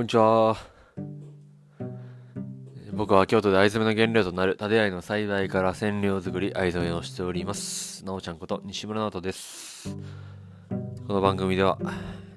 [0.00, 0.56] こんにちは。
[2.94, 8.02] 僕は京都で藍染めの原料となる建合の栽培から染料作り、藍染めをしております。
[8.06, 9.94] なおちゃんこと西村直人です。
[11.06, 11.76] この番組では、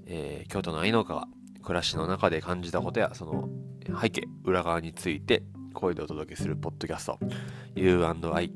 [0.07, 1.25] えー、京都の愛農家が
[1.61, 3.47] 暮らしの中で感じたことやその
[3.97, 7.17] 背景、裏側について声でお届けするポッドキャスト
[7.75, 8.51] U&I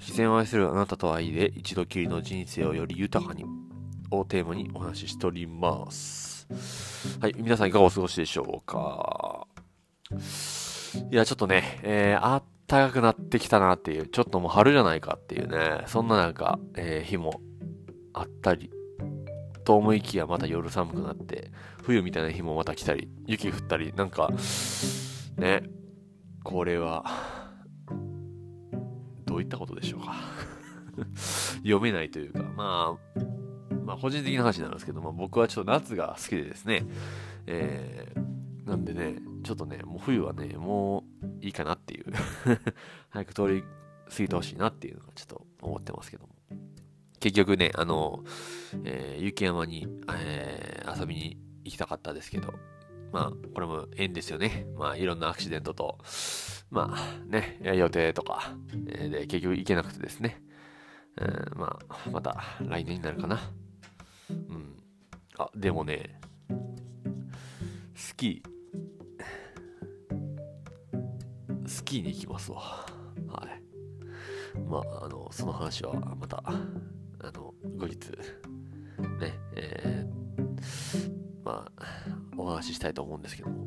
[0.00, 3.44] 自然を愛するあなたと愛で一度きりの人生をより豊かに
[4.10, 6.48] をテーマにお話ししております。
[7.20, 9.46] はい、皆さんいかがお過ごしでしょうか。
[11.10, 17.40] いや、ちょっとね、えー、あったかくなってきたなっていう、ちょっともう春じゃないかっていうね、そんななんか、えー、日も
[18.12, 18.70] あったり、
[19.64, 21.50] と思いきやまた夜寒くなって、
[21.82, 24.30] 冬みたいな日もまた来たり、雪降ったり、なんか、
[25.36, 25.62] ね、
[26.44, 27.04] これは、
[29.24, 30.14] どういったことでしょうか。
[31.62, 33.41] 読めないというか、まあ、
[33.84, 36.84] まあ個人的な話なんですけども、僕はちょっと夏が好きでですね、
[37.46, 42.04] えー、なんでね、ちょっとね、もう冬はね、もういいかなっていう
[43.10, 43.62] 早く通り
[44.08, 46.32] 過ぎてほしいなっていうのがちょっと思ってますけども。
[47.20, 48.24] 結局ね、あの、
[48.84, 52.52] えー、雪山に、えー、遊びに行きたかったですけど、
[53.12, 54.66] まあ、これも縁ですよね。
[54.76, 55.98] まあ、いろんなアクシデントと、
[56.70, 58.56] まあ、ね、予定とか、
[58.88, 60.42] えー、で、結局行けなくてですね。
[61.16, 63.38] うん、まあ、また来年になるかな。
[64.30, 64.76] うん。
[65.38, 66.18] あ、でもね、
[67.94, 68.48] スキー、
[71.68, 72.86] スキーに行きますわ。
[73.28, 73.62] はい。
[74.60, 76.52] まあ、あの、その話はまた、あ
[77.32, 78.10] の、後日、
[79.20, 80.12] ね、えー、
[81.44, 81.86] まあ、
[82.36, 83.66] お話ししたいと思うんですけども。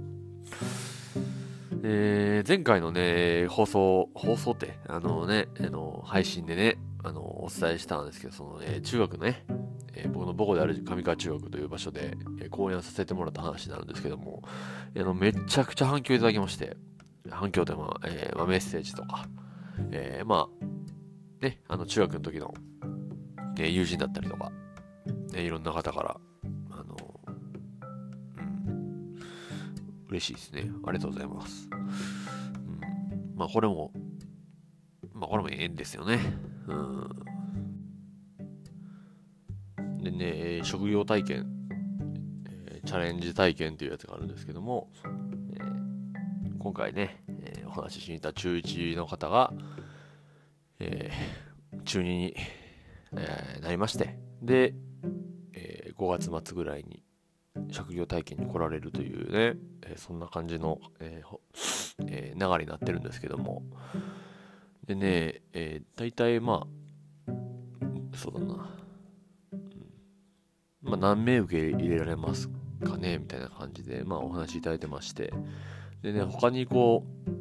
[1.87, 9.45] えー、前回のね、放送、放送って、あのね、あの、配信でね、あの、お伝えしたんですけど、そのね、中学のね、
[10.07, 14.43] 僕の母校である上川中学という場所で、え、講演させてもらった話になるんですけども、
[14.95, 16.77] あのめちゃくちゃ反響いただきまして、
[17.29, 19.27] 反響でも、えーまあ、メッセージとか、
[19.91, 20.47] えー、ま
[21.41, 22.53] あ、ね、あの中学の時の、
[23.57, 24.51] ね、友人だったりとか、
[25.33, 26.17] ね、いろんな方から、
[26.71, 26.95] あの、
[27.27, 27.31] う
[28.31, 29.15] ん、
[30.09, 30.69] 嬉しいですね。
[30.85, 31.69] ありがとうございます。
[31.71, 33.91] うん、まあ、これも、
[35.13, 36.19] まあ、これも縁ですよね。
[36.67, 37.34] うん
[40.05, 41.47] でね、職業体験、
[42.69, 44.91] え、チャレンジ体験というやつがあるんですけども、
[45.55, 45.57] え、
[46.59, 49.51] 今回ね、え、お話ししに行った中1の方が、
[50.79, 51.11] え
[51.85, 52.35] 中2に、
[53.17, 54.75] えなりまして、で、
[55.53, 57.03] え5月末ぐらいに
[57.71, 59.57] 職業体験に来られるというね、
[59.87, 61.23] えそんな感じの、え
[62.05, 63.63] え流れになってるんですけども、
[64.85, 66.67] でね、えー、大体ま
[67.27, 67.31] あ、
[68.15, 68.84] そうだな、
[70.85, 72.49] まあ、何名受け入れられます
[72.83, 75.33] かねみたいな感じで、まあ、お話いただいてまして、
[76.01, 77.31] でね、他にこう、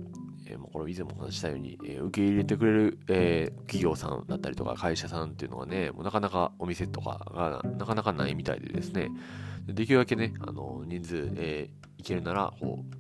[0.47, 9.11] えー、まあ、これ以前もお話したように、えー、受け入れてくれる、えー、企業さんだったりとか会社さんっていうのはね、もうなかなかお店とかがなかなかないみたいでですね、
[9.67, 12.95] できるだけね、あの人数、えー、いけるなら、こう、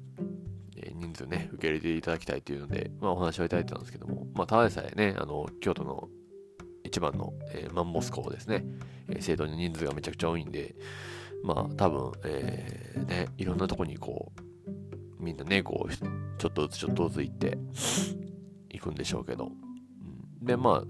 [0.77, 6.09] え人数ね、受け入れていただきたいというので、まあお話をいただいてたんですけども、まあただでさえね、あの、京都の
[6.85, 8.65] 一番の、えー、マンモス校ですね、
[9.09, 10.75] えー、生徒の人数がめちゃくちゃ多いんで、
[11.43, 15.95] まあ多分、えー、ね、いろんなとこにこう、みんなね、こう、
[16.39, 17.59] ちょっとずつちょっとずつ行って
[18.71, 19.51] 行くんでしょうけど、
[20.43, 20.85] で、ま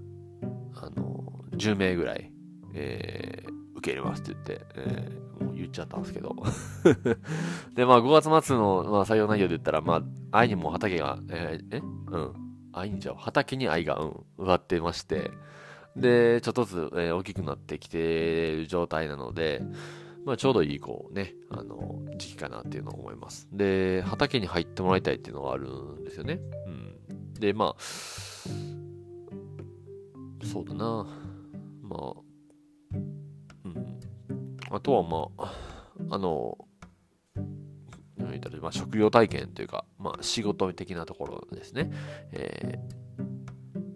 [0.75, 2.31] あ、あの、10名ぐらい、
[2.73, 6.35] えー、受け入れますって言って、えー、もう言っちゃったんですけど。
[7.73, 9.95] で、まあ5月末の、まあ、採用内容で言ったら、ま
[10.31, 11.79] あ、愛にも畑が、えー、え？
[11.79, 12.33] うん。
[12.73, 15.31] 愛にじゃ畑に愛が、うん、植わってまして、
[15.95, 17.97] で、ちょっとずつ、えー、大きくなってきて
[18.53, 19.61] いる状態なので、
[20.25, 23.47] まあ、ちょうどいい、こうね、あの、時期かなっていうのを思います。
[23.51, 26.39] で、畑に入ってもらいたいっていうのがあるんですよね。
[26.65, 27.33] うん。
[27.33, 27.81] で、まあ、
[30.45, 31.07] そうだな。
[31.81, 32.13] まあ、
[33.65, 33.99] うん。
[34.71, 35.53] あとは、まあ、
[36.09, 36.57] あの、
[38.65, 41.91] まあ、職業体験というか、まあ、仕事的なところですね。
[42.31, 42.79] え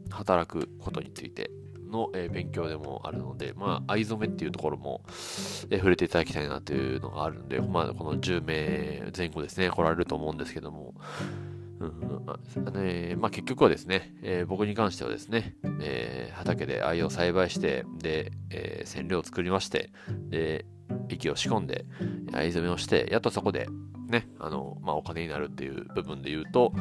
[0.07, 1.49] ー、働くことについて
[1.89, 10.93] の、えー、勉強でもあるので、まあ、藍染めっていうところも、えー、触れていただきたいなというのがあるんで、まあ、この10名前後ですね、来られると思うんですけども、
[11.79, 12.25] うん
[13.19, 19.91] まあ、結局はですね、えー、僕に関してはですね、えー、畑で藍を栽培して、で、えー、染料を作りまして、
[20.29, 20.65] で、
[21.07, 21.85] 息を仕込んで、
[22.33, 23.67] 藍染めをして、やっとそこで、
[24.07, 26.73] ね、あの、まあ、お金になるっていう部分で言うと、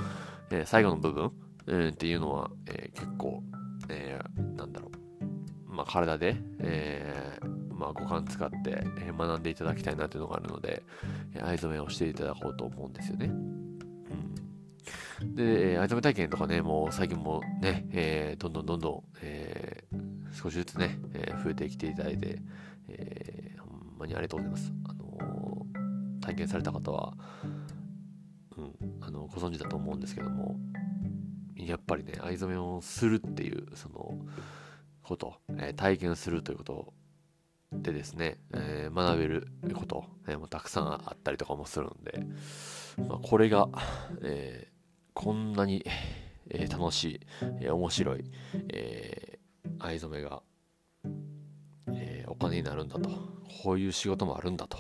[0.51, 1.33] えー、最後の部分、
[1.67, 3.43] うん、っていうのは、えー、結構、
[3.89, 4.88] えー、なんだろう、
[5.79, 10.83] まあ、体で、えー、まあ、五感使って、え学んでいただきたいなというのがあるので、
[11.37, 13.27] え藍染めをしていただこうと思うんですよね。
[15.21, 22.43] うん、で、藍染め体験とかね、もう最近もね、えー、どんどんどんどん、えー、少しずつね、えー、増えてきていただいて、
[22.89, 24.73] えー、ほんまにありがとうございます。
[24.83, 25.65] あの
[26.21, 27.15] 体験された方は、
[28.57, 30.57] うん、あのご存知だと思うんですけども、
[31.57, 34.19] やっぱりね、藍染めをするっていう、その、
[35.09, 36.93] こと、えー、体験するということ
[37.73, 42.23] でですね、えー、学べること、えー、もたくさんあったりとかもするんで、
[43.09, 43.69] まあ、これが、
[44.23, 44.69] え
[45.15, 45.85] こんなに、
[46.51, 47.21] え楽しい、
[47.61, 48.25] え面白い、
[48.69, 49.39] え
[49.79, 50.43] 藍染めが、
[51.93, 53.11] えお金になるんだと、
[53.63, 54.79] こういう仕事もあるんだと、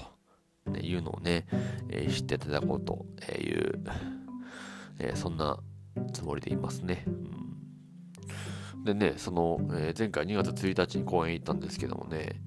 [0.66, 1.46] ね、いうのをね、
[1.90, 3.06] え知っていただこうと
[3.38, 3.84] いう、
[4.98, 5.58] えそんな
[6.12, 7.04] つもりでいますね。
[7.06, 7.47] うん、
[8.88, 12.40] でね、その、えー、前回2月1日に公演行ったんですけどもね、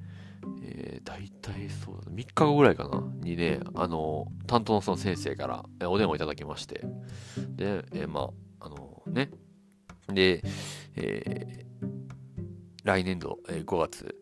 [0.64, 6.82] えー、大体そうだ、3日後ぐらいかな、にね、あの、担当のその先生から、えお電話いただきまして、
[7.56, 9.30] で、えー、まあ、あのね、
[10.08, 10.42] で、
[10.96, 11.88] えー、
[12.86, 14.16] 来年度、えー、5月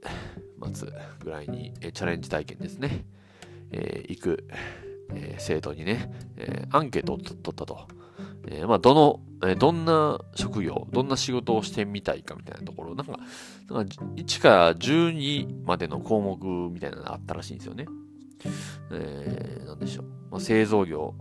[0.74, 0.90] 末
[1.24, 3.06] ぐらいに、えー、チャレンジ体験ですね、
[3.72, 4.48] えー、行く、
[5.14, 7.88] えー、生徒にね、えー、アンケートを取ったと。
[8.48, 13.20] えー、まあ、どの、え、どんな職業、どんな仕事をしてみたいかみたいなところ、なんか、
[13.70, 16.38] なんか1から12までの項目
[16.72, 17.86] みたいなのがあったらしいんですよね。
[18.92, 20.06] えー、なんでしょう。
[20.32, 21.16] まあ、製造業、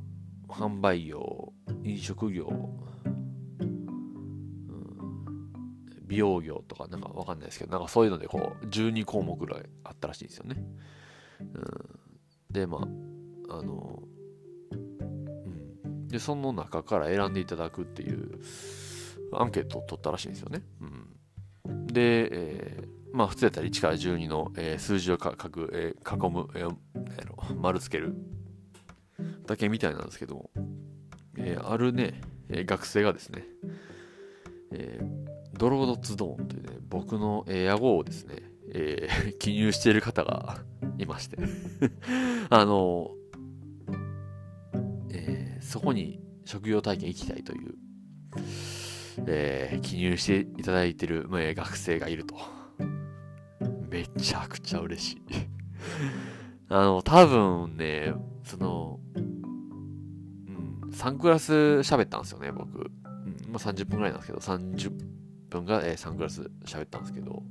[0.49, 1.52] 販売業、
[1.84, 3.69] 飲食業、うん、
[6.06, 10.56] 美容業とかなんかわかんないですけど、なんかそういうのでこう、12項目ぐらいあったらしいんですよね。
[11.41, 11.55] うん、
[12.50, 12.88] で、まあ、
[13.49, 14.03] あの、
[14.73, 16.09] うん。
[16.09, 18.41] で、その中から選んでいただくっていう
[19.33, 20.62] アンケートを取ったらしいんですよね。
[21.65, 28.15] うん、で、えー、まあ普通やったら1から12の、えー、数字をか書く、えー、囲む、えー、丸つける
[29.47, 30.51] だけみたいなんですけども、
[31.37, 33.44] えー、あるね、えー、学生がですね、
[34.73, 38.37] えー、ドロードツドーンというね、僕の、えー、野号をですね、
[38.73, 40.59] えー、 記入している方が
[40.99, 41.39] いまして。
[42.51, 43.11] あの、
[45.69, 47.75] そこに職業体験行きたいという、
[49.26, 52.37] えー、記入していただいてる、え、学生がいると。
[53.91, 55.23] めちゃくちゃ嬉しい
[56.70, 62.79] あの、多分ね、その、うん、3クラス喋ったんですよね、僕。
[62.79, 62.88] うん、
[63.53, 64.91] まあ、30分ぐらいなんですけど、30
[65.50, 67.43] 分が、えー、3クラス喋ったんですけど、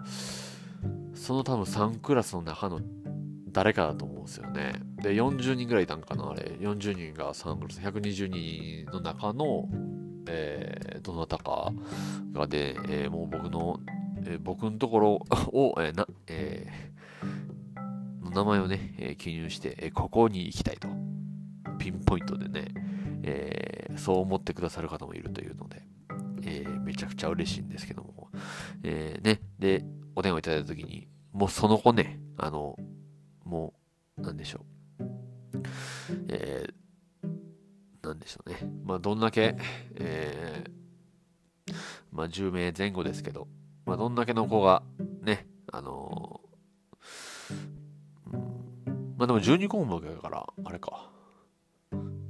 [1.13, 2.81] その多分3クラスの中の
[3.51, 4.73] 誰かだと思うんですよね。
[5.01, 6.57] で、40人ぐらいいたんかな、あれ。
[6.59, 9.69] 40人がサングラス、120人の中の、
[10.27, 11.71] えー、どなたか
[12.33, 13.79] がで、えー、もう僕の、
[14.25, 15.11] えー、僕のところ
[15.53, 16.67] を、 えー、な、え、
[18.23, 20.89] の名前をね、え、記入して、え、ここに行きたいと。
[21.79, 22.73] ピンポイントでね、
[23.23, 25.83] え、そう思ってくださる方もいるというので、
[26.43, 28.29] え、めちゃくちゃ嬉しいんですけども、
[28.83, 29.85] えー、ね、で、
[30.15, 32.75] お電話いただいたときに、もうその子ね、あの、
[33.47, 33.73] も
[34.17, 34.65] う、なんでしょ
[34.99, 35.03] う。
[36.27, 38.57] えー、なんでしょうね。
[38.83, 39.55] まあ、どんだけ、
[39.95, 41.73] えー、
[42.11, 43.47] まあ、10名前後ですけど、
[43.85, 44.83] まあ、どんだけの子が、
[45.21, 51.09] ね、あのー、うん、まあでも12項目だから、あれか。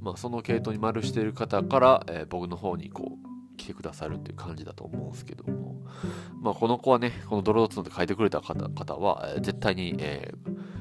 [0.00, 5.82] まあ、その系統に丸してる方から、えー、僕の方にこう、来てくださるっていう感じだと思うんですけども、
[6.40, 10.77] まあ、この子はね、このドローツノで書いてくれた方は、絶対に、えー、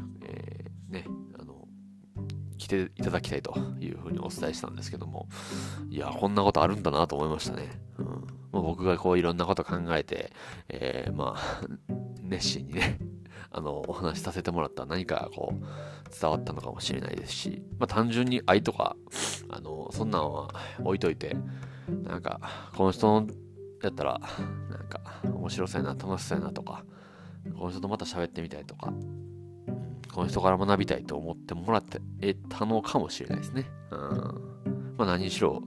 [2.68, 5.30] 来ていただきたいというふうにお伝えしたんですけども、
[5.90, 7.82] いや、こんなことあるんだなと思いましたね。
[7.98, 8.06] うん
[8.52, 10.34] まあ、僕がこういろんなこと考えて、
[10.68, 11.62] えー、まあ、
[12.22, 13.00] 熱心にね、
[13.52, 15.66] あの、お話しさせてもらった何かこう、
[16.20, 18.98] 伝わったのかもしれないですし、まあ単純に愛とか、
[19.50, 20.50] あの、そんなんは
[20.84, 21.38] 置いといて、
[22.04, 22.42] なんか、
[22.76, 23.28] この人の
[23.82, 24.20] やったら、
[24.70, 26.84] なんか、面白そうやな、楽しそうやなとか、
[27.58, 28.92] この人とまた喋ってみたいとか、
[30.18, 32.02] この人から学びたいと思ってもらって
[32.50, 33.70] たのかもしれないですね。
[33.92, 34.00] うん。
[34.98, 35.62] まあ何にしろ、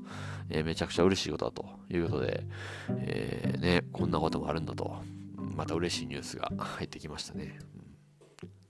[0.48, 2.42] えー、めちゃくちゃ嬉しいことだということで、
[2.88, 4.96] えー、ね、こんなこともあるんだと、
[5.36, 7.60] また嬉しいニュースが入ってきましたね。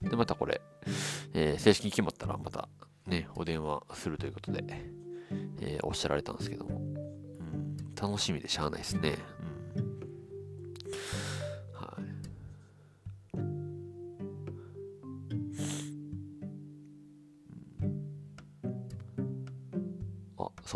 [0.02, 0.60] で、またこれ、
[1.32, 2.68] えー、正式に決まったらまた
[3.06, 4.62] ね、お電話するということで、
[5.62, 9.16] え、おっしゃられたんですけども、うん、楽しみでしゃあないですね。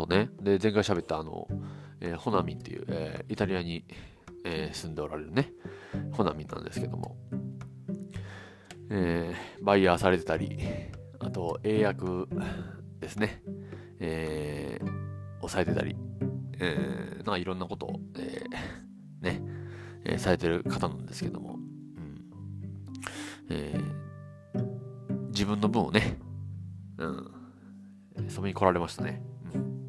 [0.07, 0.29] ね。
[0.41, 1.47] で、前回喋ったあの、
[1.99, 3.85] えー、ホナミンっていう、えー、イタリアに、
[4.43, 5.51] えー、住んでおられるね、
[6.11, 7.17] ホナミンなんですけども、
[8.89, 10.57] え、バイヤーされてたり、
[11.19, 12.05] あと、英訳
[12.99, 13.41] ですね、
[13.99, 14.87] えー、
[15.37, 15.95] 抑えてたり、
[16.59, 18.43] えー、まいろんなことを、え、
[19.21, 19.41] ね、
[20.05, 22.21] え、されてる方なんですけども、うん。
[23.49, 23.79] え、
[25.29, 26.17] 自分の分をね、
[26.97, 29.21] うん、染めに来られましたね。
[29.53, 29.84] うん、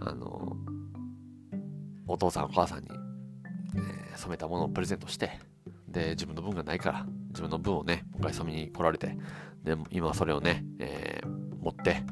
[0.00, 0.56] あの、
[2.06, 2.88] お父さんお母さんに、
[3.76, 5.38] えー、染めたものをプレゼントして、
[5.88, 9.16] で、自分の分がないから、自分の分をね、もう一回染めに来られて、
[9.64, 11.28] で、今それをね、えー、
[11.60, 12.02] 持って、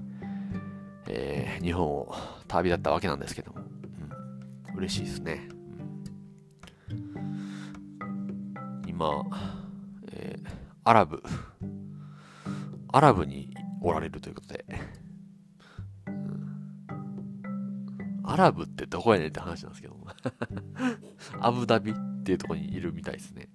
[1.09, 2.15] えー、日本を
[2.49, 3.61] 旅立ったわけなんですけども、
[4.71, 5.49] うん、嬉しいですね。
[6.91, 9.23] うん、今、
[10.13, 10.49] えー、
[10.85, 11.23] アラブ、
[12.93, 14.65] アラブにおられるということで、
[18.25, 19.95] アラブってどこやねんって話なんですけど。
[19.95, 20.07] も
[21.41, 23.51] アブダビっていうとこにいるみたいですね。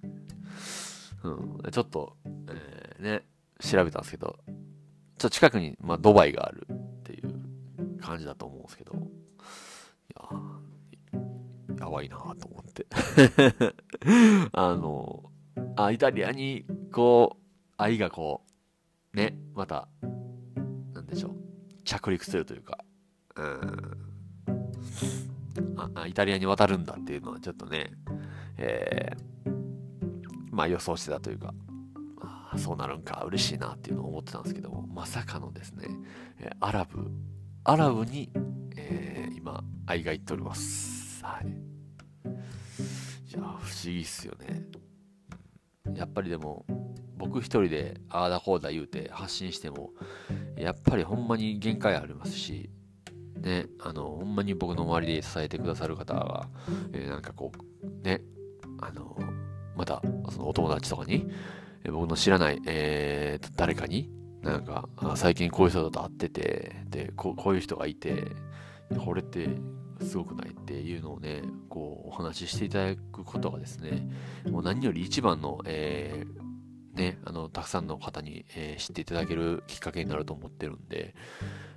[1.22, 1.30] う
[1.68, 2.16] ん、ちょっと、
[2.48, 3.26] えー、ね、
[3.60, 4.54] 調べたんですけど、ちょっ
[5.18, 8.98] と近くに、まあ、ドバイがあるっていう感じだと思うんですけど、い
[10.16, 12.86] ややばいなと思って。
[14.52, 15.30] あの、
[15.76, 17.44] あ、イタリアに、こう、
[17.76, 18.44] 愛がこ
[19.12, 19.88] う、ね、また、
[20.94, 22.84] なんでしょう、着陸するというか、
[23.36, 24.09] うん、
[26.06, 27.90] イタリアに渡るんだっていうのはちょっとね、
[28.56, 29.52] えー、
[30.50, 31.54] まあ予想してたというか、
[32.16, 35.88] まあ、そうなるんか嬉しいなっていうのを思ってたんですけども、まさかのですね、
[36.40, 37.10] えアラブ、
[37.64, 38.30] アラブに、
[38.76, 41.24] えー、今、愛が行っております。
[41.24, 41.48] はい。
[41.48, 44.64] いや、不思議っすよね。
[45.94, 46.64] やっぱりでも、
[47.16, 49.90] 僕一人でああだこうだ言うて発信しても、
[50.56, 52.70] やっぱりほんまに限界ありますし、
[53.40, 56.48] ね、あの、ほんまに僕の周りで支えてくださる方が、
[56.92, 58.22] えー、なんかこう、ね、
[58.80, 59.16] あの、
[59.76, 61.26] また、そのお友達とかに、
[61.84, 64.10] えー、僕の知らない、えー、誰かに、
[64.42, 68.26] なんか、最近こういう人と会ってて、で、ここういう人がいて、
[69.04, 69.48] これって
[70.02, 74.10] すごくないっていうのをね、こう、お話ししていただくことがですね、
[74.48, 81.14] もう何より一番の、えー、ね、あの、たくさんの方に、えー、知っていただけるきっかけになると思ってるんで、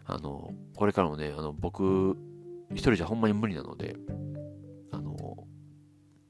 [0.06, 2.18] あの、これからもね、あの、僕、
[2.72, 3.96] 一人じゃほんまに無理なので、
[4.92, 5.48] あの、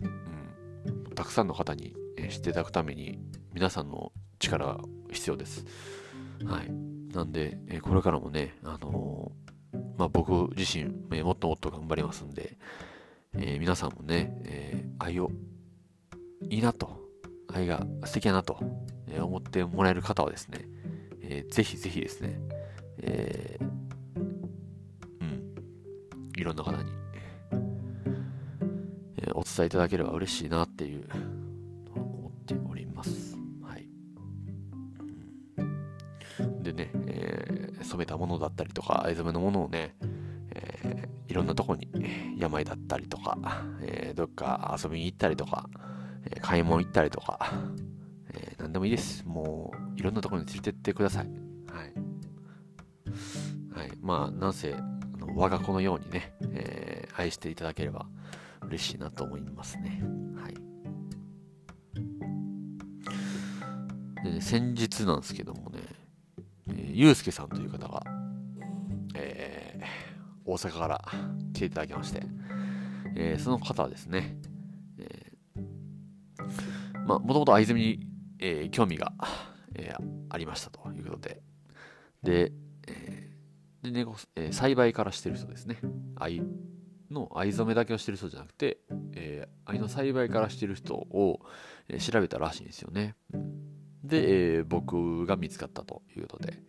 [0.02, 1.96] うん、たくさんの方に
[2.30, 3.20] 知っていただくために、
[3.54, 4.80] 皆さんの力が
[5.12, 5.66] 必要です。
[6.46, 6.72] はい。
[7.16, 9.32] なんで、えこれからもね、あの
[9.98, 12.58] まあ、僕自身、えもっともっと頑張りますんで、
[13.36, 15.32] えー、皆さんもね、えー、愛を
[16.50, 17.00] いいなと、
[17.48, 18.58] 愛が素敵やなと、
[19.08, 20.68] え思ってもらえる方はですね、
[21.22, 22.40] えー、ぜひぜひですね、
[23.06, 23.64] えー、
[25.22, 25.60] うん、
[26.38, 26.90] いろんな方に、
[29.18, 31.08] えー、お伝えいただければ嬉しいなっていう、
[31.94, 33.36] 思っております。
[33.62, 33.88] はい。
[36.64, 39.96] でね、えー、染めたものだったりとか、藍染めのものをね、
[40.56, 41.90] えー、いろんなとこに、
[42.38, 43.38] 山だったりとか、
[43.82, 45.70] えー、どっか遊びに行ったりとか、
[46.30, 47.54] え、買い物行ったりとか、
[48.34, 49.26] えー、何でもいいです。
[49.26, 51.53] もう、いろんなところに連れてってください。
[54.04, 54.78] まあ、なんせ、あ
[55.18, 58.06] の我が子のようにね、えー、愛していただければ
[58.68, 60.04] 嬉しいなと思いますね。
[60.36, 60.54] はい。
[64.26, 65.80] で、ね、先日なんですけどもね、
[66.68, 68.04] えー、ゆうすけさんという方が、
[69.16, 69.86] えー、
[70.46, 71.02] 大阪から
[71.54, 72.24] 来ていただきまして、
[73.16, 74.36] えー、その方はですね、
[74.98, 78.08] えー、まあ、もともと藍染めに、
[78.40, 79.14] えー、興味が、
[79.76, 81.42] えー、ありましたということで、
[82.22, 82.52] で、
[83.84, 85.80] でね、えー、栽培からしてる人ですね。
[86.16, 86.42] 藍
[87.12, 88.80] の藍染めだけをしてる人じゃなくて、
[89.14, 91.42] えー、藍の栽培からしてる人を、
[91.90, 93.16] えー、調べたらしいんですよね。
[94.04, 96.64] で、えー、僕が見つかったということで。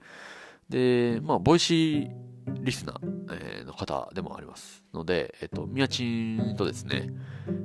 [0.69, 2.25] で、まあ、 Voicy
[2.61, 7.11] リスナー、の方でもありますので、えっ、ー、と、宮地とですね、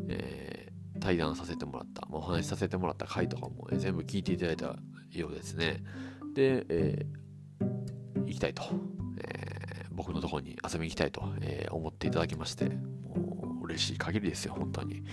[0.07, 4.75] えー、対談させてもらった、まあ、お話しさせてもらった回とかも、え、全部聞いていただいた
[5.11, 5.83] ようですね。
[6.33, 8.63] で、えー、行きたいと、
[9.19, 15.03] えー、僕のところに遊びに行きたいと、えー、思っていただきまして、もう嬉しい限りですよ、本当に。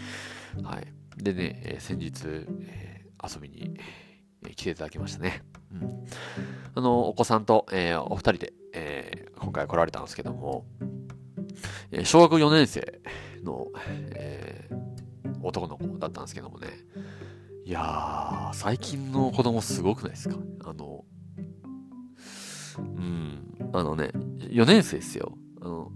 [0.62, 0.86] はい。
[1.22, 2.22] でね、えー、先日、
[2.68, 3.74] えー、遊びに、
[4.44, 5.42] えー、来ていただきましたね。
[5.72, 6.04] うん。
[6.74, 10.66] あの、お子さんと、えー、お二人で、えー、今回来られたんですけども、
[11.90, 13.00] えー、小学4年生
[13.42, 16.68] の、えー、男の子だったんですけどもね、
[17.64, 20.36] いやー、最近の子供すごくないですか？
[20.64, 21.04] あの、
[22.82, 25.32] うん、あのね、4年生ですよ。
[25.60, 25.90] あの、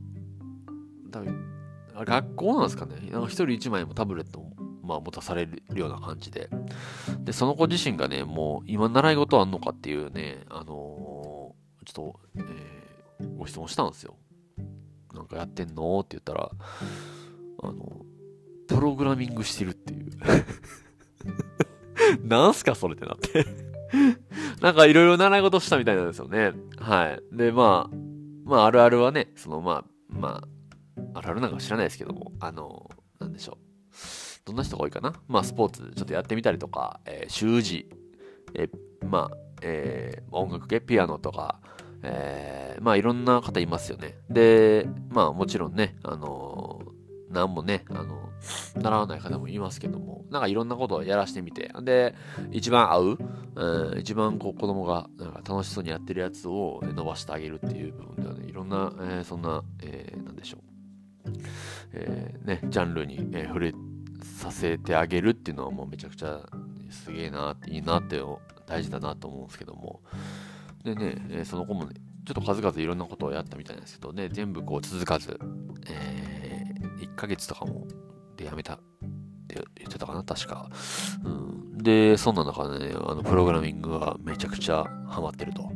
[1.11, 1.51] 多分
[1.95, 2.97] 学校なんですかね。
[3.27, 4.55] 一人一枚もタブレットも
[4.91, 6.51] まあ、持たされるような感じで。
[7.21, 14.17] で、その子自身がね、もう今習い事あんのかっていうね、あのー、ちょっと、えー、ご質問したんですよ。
[15.15, 16.51] なんかやってんのって言ったら、
[17.63, 18.05] あの、
[18.67, 20.11] プログラミングしてるっていう。
[22.27, 23.47] なんすかそれってなって
[24.61, 26.53] なんかいろいろ習い事したみたいなんですよね。
[26.79, 27.37] はい。
[27.37, 27.97] で、まあ、
[28.45, 30.43] まあ、あるあるはね、その、まあ、ま
[31.15, 33.71] あ、あるあるなんか知らないですけども、あの、なんでしょう。
[34.45, 37.89] どんな人が多いかなまあ、スポーツちょっとやってみたりとか、えー、習字、
[38.55, 41.61] えー、まあ、えー、音楽系、ピアノとか、
[42.03, 44.19] えー、まあ、いろんな方いますよね。
[44.29, 48.31] で、まあ、もちろんね、あのー、なんもね、あの
[48.75, 52.15] 習わない方もいますけども、なんかいろんなことをやらしてみて、で、
[52.51, 53.19] 一番合う、
[53.57, 61.31] うん、一番こう子供がなんか楽しそうにやってるやつを伸ばしてあげるっていう部分ではね、いろんな、えー、そんな、えー、なんでしょう、
[61.93, 63.75] えー、ね、ジャンルに、え、触れ
[64.23, 66.41] させてあげるっていうのはもうめちゃくちゃ
[66.91, 68.21] すげえなって、いいなって、
[68.67, 70.01] 大事だなと思うんですけども、
[70.85, 75.39] でね、え、その子もね、ちょっと数々いろんなことをやったみたいなんですけどね、全部こう続かず、
[75.89, 76.65] え、
[77.01, 77.87] 1ヶ月とかも
[78.37, 78.79] で辞めた。
[79.53, 80.71] って言ってたかな、確か。
[81.25, 85.71] うん、で、そんな中でね、あの、プログラミングがめちゃくちゃハマってると。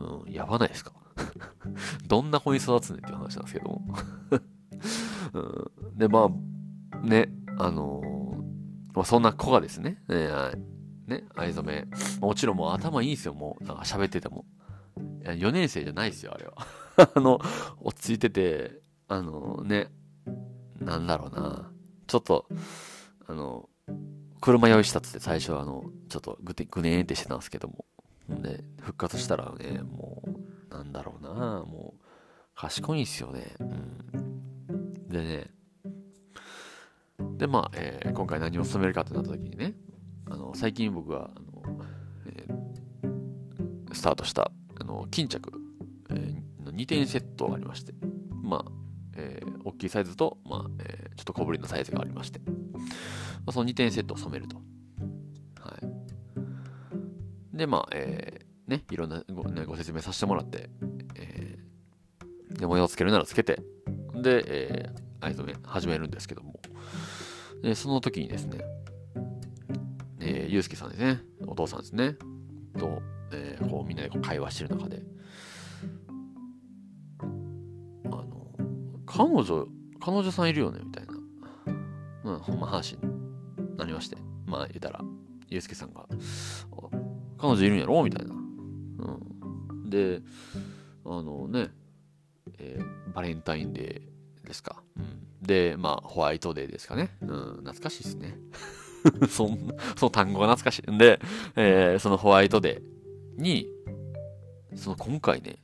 [0.00, 0.92] うん、やばないですか？
[2.06, 3.82] どんな子に育つねっていう話なんですけども
[5.32, 5.38] う
[5.94, 5.98] ん。
[5.98, 6.28] で、ま
[6.92, 7.28] あ、ね、
[7.58, 10.28] あのー、まあ、そんな子がですね、ね、
[11.06, 11.88] ね、藍染め。
[12.20, 13.64] もちろんもう頭いいんですよ、もう。
[13.64, 14.44] なんか喋ってても。
[15.24, 16.54] 4年生じゃないですよ、あれは。
[17.14, 17.40] あの、
[17.80, 19.88] 落ち着いてて、あのね、
[20.80, 21.70] なんだろうな。
[22.06, 22.46] ちょっと、
[23.26, 23.68] あの、
[24.40, 27.84] 車用意したっつって最初はあの、ちょっとぐてぐねーんってしてたんですけども、
[28.28, 30.22] ね、復活したらね、も
[30.70, 31.30] う、なんだろうな、
[31.64, 32.04] もう、
[32.54, 33.54] 賢いんすよね。
[33.60, 35.08] うん。
[35.08, 35.50] でね、
[37.36, 39.74] で、まあ、えー、今回何を進めるかってなった時にね、
[40.30, 41.84] あの、最近僕は、あの、
[42.26, 45.52] えー、スタートした、あの、巾着、
[46.10, 47.92] えー、の2点セットがありまして、
[48.42, 48.83] まあ、
[49.16, 52.52] えー、大きいサイズと、まあ、えー、ちょっと小ぶりのサイズがありまして、ま
[53.48, 54.56] あ、その2点セットを染めると。
[55.60, 55.78] は
[57.52, 57.56] い。
[57.56, 60.70] で、まあ、えー、ね、いろんなご,、ね、ご説明させてもらって、
[61.16, 63.60] えー、で、模様をつけるならつけて、
[64.14, 66.60] で、えー、藍染め始めるんですけども、
[67.62, 68.58] で、その時にですね、
[70.20, 72.16] えー、ゆうすけさんですね、お父さんですね、
[72.78, 75.02] と、えー、こうみんなでこう会話してる中で、
[79.16, 79.68] 彼女、
[80.00, 80.80] 彼女さんいるよね？
[80.84, 81.14] みたいな、
[82.24, 83.02] うん、ほんま話に
[83.76, 84.16] なりまして。
[84.46, 85.00] まあ言うたら、
[85.48, 86.06] ゆうすけさんが、
[87.38, 88.02] 彼女いるんやろ？
[88.02, 88.34] みたいな。
[88.34, 88.38] う
[89.86, 89.90] ん。
[89.90, 90.20] で、
[91.04, 91.70] あのね、
[92.58, 94.82] えー、バレンタインデーですか？
[94.96, 95.26] うん。
[95.40, 97.10] で、まあ、ホワイトデーですかね？
[97.22, 98.36] うん、懐かしいですね。
[99.30, 100.90] そんな、その単語が懐かしい。
[100.90, 101.20] んで、
[101.56, 103.68] えー、そのホワイトデーに、
[104.74, 105.58] その今回ね、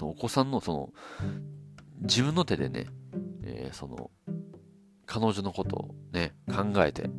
[0.00, 0.92] そのお子さんのその、
[2.00, 2.86] 自分の手でね、
[3.42, 4.10] えー、その、
[5.04, 7.10] 彼女のことをね、考えて、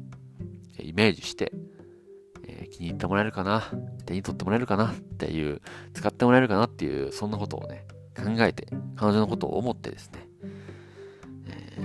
[0.80, 1.52] イメージして、
[2.48, 3.62] えー、気に入ってもらえるかな、
[4.08, 5.62] 手に取ってもらえるかなっていう、
[5.94, 7.86] 使ってもらえるかなっていう、そんなことをね、
[8.18, 8.66] 考えて、
[8.96, 10.28] 彼女のことを思ってですね、
[11.46, 11.82] え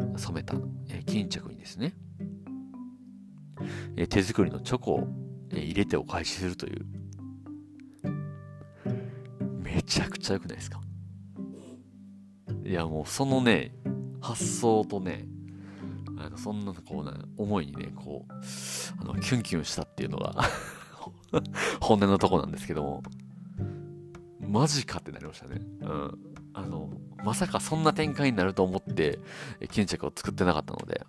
[0.00, 0.54] ー、染めた、
[0.88, 1.94] え、巾着にですね、
[3.96, 5.08] え、手作りのチョコを、
[5.50, 6.86] え、入れてお返しするという、
[9.86, 10.80] ちゃくちゃ良くないですか？
[12.64, 13.72] いやもうそのね、
[14.20, 15.26] 発想とね、
[16.18, 18.32] あのそんなこうな思いにね、こう、
[19.00, 20.34] あの、キュンキュンしたっていうのが
[21.80, 23.02] 本音のとこなんですけども、
[24.40, 25.60] マジかってなりましたね。
[25.80, 26.18] うん。
[26.54, 26.90] あの、
[27.24, 29.18] まさかそんな展開になると思って、
[29.70, 31.04] 巾着を作ってなかったので、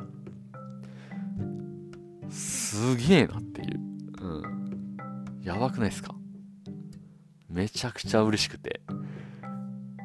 [2.29, 3.79] すげえなっていう。
[4.21, 4.97] うん。
[5.41, 6.13] やばくないですか？
[7.57, 8.81] めちゃくちゃ嬉しくて。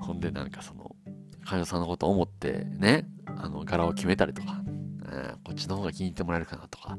[0.00, 0.96] ほんでなんかその、
[1.44, 6.96] 彼女さんのこと思ってね、あの、柄を決めたりとか、ね、こっちの方が気に入ってもらえるかなとか、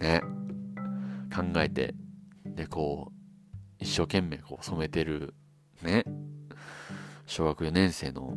[0.00, 0.20] ね、
[1.32, 1.94] 考えて、
[2.44, 3.12] で、こう、
[3.78, 5.34] 一生懸命こう染めてる、
[5.82, 6.04] ね、
[7.26, 8.36] 小学4年生の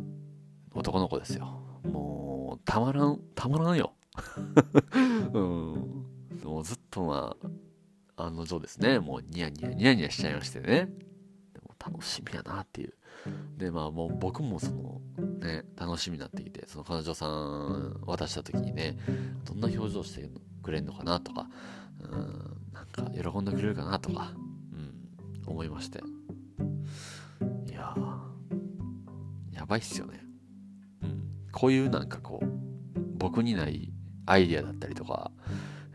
[0.72, 1.60] 男の子ですよ。
[1.82, 3.92] もう、たまらん、たまらんよ。
[5.34, 6.06] うん。
[6.44, 7.36] もうずっとま
[8.16, 10.88] あ、案の定ですね、もうニヤニヤニヤニヤしちゃいましてね。
[11.84, 12.94] 楽しみやなっていう。
[13.56, 15.00] で、まあもう僕もその、
[15.40, 18.96] ね、楽しみになってきて、その彼女さん渡した時にね、
[19.44, 20.28] どんな表情して
[20.62, 21.48] くれんのかなとか、
[22.00, 24.32] うん、なんか喜んでくれるかなとか、
[24.72, 26.00] うん、思いまして。
[27.68, 27.94] いや、
[29.52, 30.20] やばいっすよね。
[31.02, 31.22] うん。
[31.52, 32.46] こういうなんかこう、
[33.18, 33.92] 僕にない
[34.26, 35.30] アイディアだったりとか、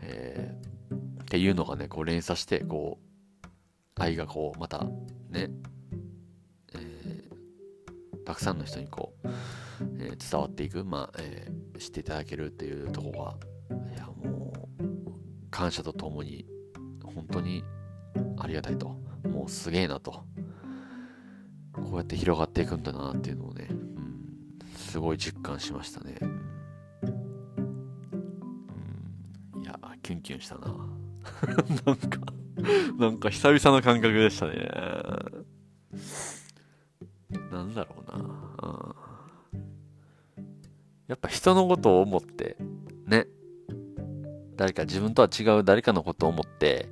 [0.00, 3.46] えー、っていうのがね、こう連鎖して、こう、
[4.00, 4.86] 愛がこう、また
[5.30, 5.50] ね、
[8.24, 9.28] たくさんの人にこう、
[9.98, 13.34] えー、伝わっていく、まあ、えー、知っていただけるっていうところが、
[13.94, 14.86] いや、もう、
[15.50, 16.46] 感謝とともに、
[17.04, 17.64] 本当に
[18.38, 18.96] ありがたいと。
[19.28, 20.24] もうすげえなと。
[21.72, 26.18] こうやって広がっていくんだなっていうのをね、うん、すごい実感しましたね。
[26.22, 26.26] う
[29.58, 30.68] ん、いや、キュンキュンしたな。
[31.86, 32.32] なんか
[32.98, 34.68] なんか久々の感覚でしたね。
[41.42, 42.56] 人のことを思って、
[43.04, 43.26] ね、
[44.54, 46.88] 誰か自分とは違う誰かのことを思って、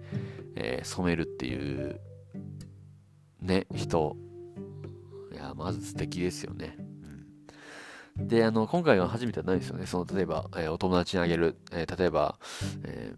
[0.56, 2.00] えー、染めるっていう、
[3.40, 4.16] ね、人。
[5.32, 6.76] いや、まず素敵ですよね。
[8.18, 9.86] うん、で、あの、今回は初めてはないですよね。
[9.86, 12.40] その、例えば、えー、お友達にあげる、えー、例えば、
[12.82, 13.14] え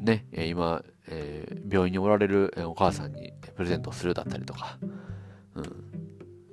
[0.00, 4.78] ね、今、え病院におられるお母さんにプレゼントするだったりとか、
[5.56, 5.92] うん。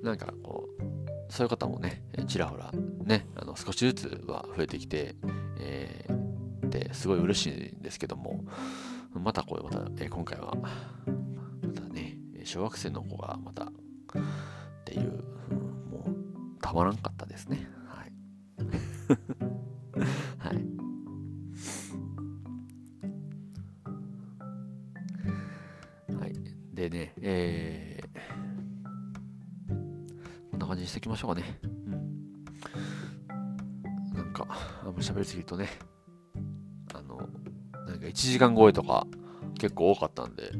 [0.02, 0.34] なんか、
[1.30, 2.72] そういう方もね、ちらほら
[3.04, 5.14] ね、あの少しずつは増えてきて、
[5.58, 8.44] えー、ですごい嬉しいんですけども、
[9.14, 10.68] またこれまた、えー、今回は、ま
[11.72, 13.68] たね、小学生の子がまたっ
[14.84, 15.22] ていう、
[15.90, 17.69] もうたまらんかったですね。
[31.10, 31.34] んな感じにしていきましょう
[34.32, 34.46] か。
[34.82, 35.68] あんま喋りすぎるとね、
[36.94, 37.16] あの、
[37.86, 39.06] なんか1時間超えとか
[39.58, 40.52] 結構多かったんで、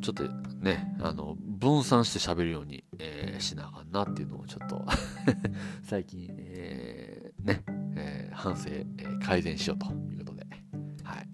[0.00, 0.24] ちょっと
[0.60, 4.86] ね、あの、分散して喋るように、えー、しなあかんなっていうのをちょっと
[5.82, 7.62] 最近、えー、ね、
[7.96, 10.46] えー、反省、えー、改善しようということで、
[11.02, 11.28] はい。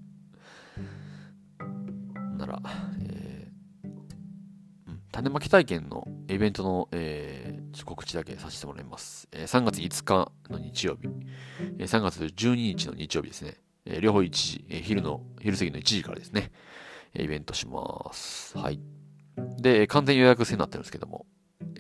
[2.39, 2.63] なら、
[3.01, 7.44] えー、種まき体験のイベントの、えー、
[7.83, 9.29] 告知だけさせてもらいます。
[9.33, 11.09] えー、3月5日の日曜日、
[11.79, 13.57] えー、3月12日の日曜日ですね。
[13.87, 16.53] えー、両方1時、えー、昼の、昼過ぎの1時からですね
[17.15, 18.57] え、イベントします。
[18.59, 18.81] はい。
[19.59, 21.27] で、完全予約制になってるんですけども、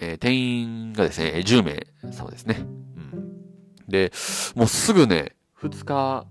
[0.00, 2.56] えー、定員がですね、10名様ですね。
[2.58, 3.88] うん。
[3.88, 4.12] で、
[4.54, 6.26] もうすぐね、2日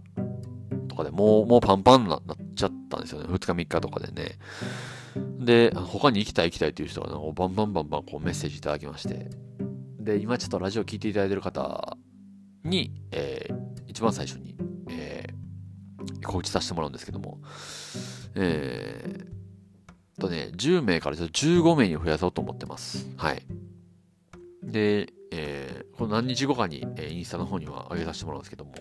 [0.87, 2.21] とかでもう、もうパンパンになっ
[2.55, 3.27] ちゃったんですよね。
[3.27, 4.37] 2日3日とかでね。
[5.39, 9.29] で、他に行きたい行きたいっていう人が、ね、バンバンバンバンこうメッセージいただきまして、
[10.03, 11.97] で、今ちょっとラジオ聞いていただいてる方
[12.63, 13.55] に、えー、
[13.87, 14.55] 一番最初に、
[14.89, 17.39] えー、告知させてもらうんですけども、
[18.35, 23.07] えー、とね、10名からちょっと15名に増やそうと思ってます。
[23.17, 23.43] はい。
[24.61, 28.73] で、えー、この何日後かに、えー、インスタの方には上げさせてもらうんですけども、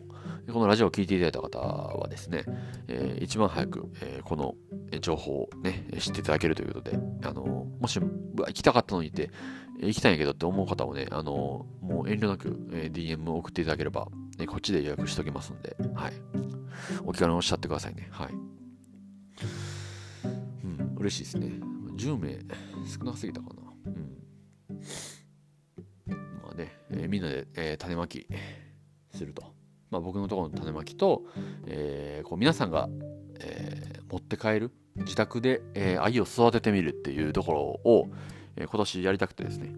[0.53, 2.45] このラジオを聴いていただいた方はですね、
[2.89, 4.55] えー、一番早く、えー、この
[5.01, 7.43] 情報をね、知っていただけるということで、あの
[7.81, 9.31] もし、行きたかったのにって、
[9.81, 16.13] 行きたいんやけどって思う方をね、あのもう遠慮なく、え、DM を送っていただければ、ね、こっちで予約しておきますんで、はい。
[17.05, 18.09] お気軽におっしゃってくださいね。
[18.11, 18.29] はい。
[20.65, 21.53] うん、嬉しいですね。
[21.97, 22.39] 10名
[22.87, 23.63] 少なすぎたかな。
[23.87, 24.17] うん。
[26.43, 28.27] まあね、えー、みんなで、えー、種まき
[29.13, 29.43] すると。
[29.91, 31.23] まあ、僕のところの種まきと、
[31.67, 32.89] えー、こう皆さんが、
[33.41, 38.09] え、持って帰る自宅で、えー、愛を育ててみるっていうところを、
[38.57, 39.73] えー、今年やりたくてですね。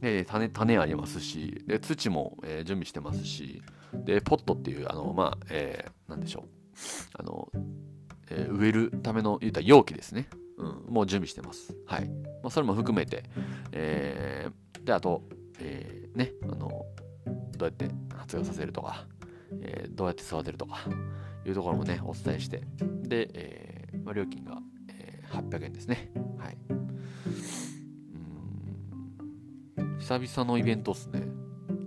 [0.00, 6.48] で種種ありますしで土も、えー、準備してますしでポットっていうあのまあ、えー、なんでしょう。
[7.18, 7.48] あの、
[8.30, 11.74] えー、植えるための言った容器ですね、うん、もう準備してます。
[11.86, 12.08] はい、
[12.42, 13.24] まあ、それも含めて、
[13.72, 14.48] え、
[14.84, 15.22] であと、
[15.58, 16.84] え、ねあの
[17.56, 19.06] どうやって発芽させるとか、
[19.62, 20.84] え、どうやって育てるとか
[21.46, 22.62] いうところもねお伝えして
[23.02, 23.75] で、え
[24.06, 26.12] まあ、料金が、えー、800円ですね。
[26.38, 26.56] はい。
[29.78, 29.98] うん。
[29.98, 31.22] 久々のイベントっすね。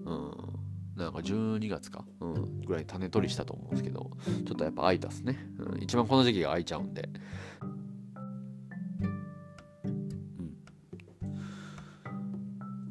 [0.06, 0.50] うん。
[0.98, 4.12] なんか12月か、うん、ぐらい種取りしたと思うんですけど
[4.46, 7.10] ちょっとやっぱ空いたっすね、うん、一番この時期が空いちゃうんで。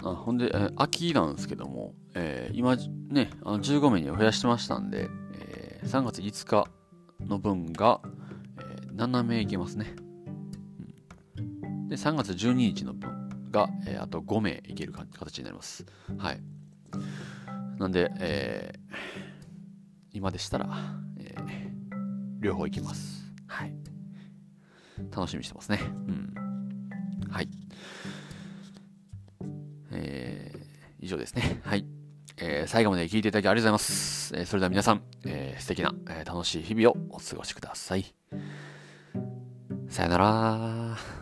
[0.05, 2.77] あほんで、え、秋なんですけども、えー、今
[3.11, 6.67] ね、あの15名に増やしてましたんで、えー、3月5日
[7.27, 8.01] の分が、
[8.99, 9.95] えー、7名いけますね。
[11.37, 15.87] うん、で、3月12日の分が、えー、あと5名いける形になります。
[16.19, 16.41] はい。
[17.79, 18.81] なんで、えー、
[20.13, 20.69] 今でしたら、
[21.19, 23.33] えー、両方いきます。
[23.47, 23.73] はい。
[25.11, 25.79] 楽しみにしてますね。
[25.83, 26.35] うん。
[27.31, 27.49] はい。
[29.93, 30.61] えー、
[31.01, 31.61] 以上ですね。
[31.65, 31.87] はい。
[32.41, 34.37] えー最後まで聞いていただきありがとうございます。
[34.37, 38.05] えーそれでは皆さん、えー素敵な、えー楽しい日々をお過ごしください。
[39.89, 41.18] さよなら。